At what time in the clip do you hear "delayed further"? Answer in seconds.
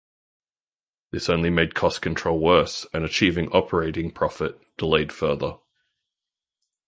4.75-5.57